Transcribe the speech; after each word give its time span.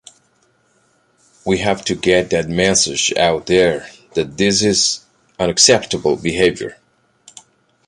We 1.45 1.59
have 1.59 1.85
to 1.85 1.93
get 1.93 2.31
that 2.31 2.49
message 2.49 3.13
out 3.17 3.45
there 3.45 3.87
that 4.15 4.35
this 4.35 4.63
is 4.63 5.05
unacceptable 5.37 6.15
behaviour. 6.15 6.79